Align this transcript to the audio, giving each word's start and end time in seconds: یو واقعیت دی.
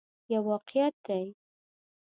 یو 0.31 0.41
واقعیت 0.49 0.95
دی. 1.05 1.25